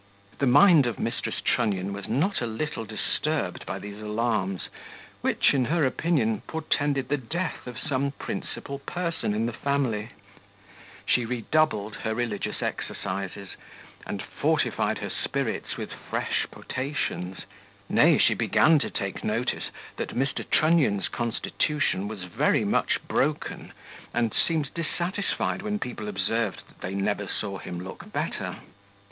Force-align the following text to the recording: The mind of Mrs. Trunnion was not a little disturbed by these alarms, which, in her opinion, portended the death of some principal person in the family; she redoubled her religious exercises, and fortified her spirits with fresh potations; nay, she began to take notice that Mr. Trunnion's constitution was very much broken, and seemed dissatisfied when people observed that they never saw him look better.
The 0.39 0.47
mind 0.47 0.87
of 0.87 0.95
Mrs. 0.97 1.43
Trunnion 1.43 1.93
was 1.93 2.07
not 2.07 2.41
a 2.41 2.47
little 2.47 2.85
disturbed 2.85 3.67
by 3.67 3.77
these 3.77 4.01
alarms, 4.01 4.67
which, 5.21 5.53
in 5.53 5.65
her 5.65 5.85
opinion, 5.85 6.41
portended 6.47 7.07
the 7.09 7.17
death 7.17 7.67
of 7.67 7.77
some 7.77 8.09
principal 8.13 8.79
person 8.79 9.35
in 9.35 9.45
the 9.45 9.53
family; 9.53 10.09
she 11.05 11.23
redoubled 11.23 11.97
her 11.97 12.15
religious 12.15 12.63
exercises, 12.63 13.49
and 14.07 14.23
fortified 14.23 14.97
her 14.97 15.11
spirits 15.11 15.77
with 15.77 15.93
fresh 15.93 16.47
potations; 16.49 17.45
nay, 17.87 18.17
she 18.17 18.33
began 18.33 18.79
to 18.79 18.89
take 18.89 19.23
notice 19.23 19.69
that 19.97 20.15
Mr. 20.17 20.43
Trunnion's 20.49 21.09
constitution 21.09 22.07
was 22.07 22.23
very 22.23 22.65
much 22.65 22.97
broken, 23.07 23.71
and 24.15 24.33
seemed 24.33 24.73
dissatisfied 24.73 25.61
when 25.61 25.77
people 25.77 26.07
observed 26.07 26.63
that 26.67 26.81
they 26.81 26.95
never 26.95 27.27
saw 27.27 27.59
him 27.59 27.79
look 27.79 28.11
better. 28.11 28.55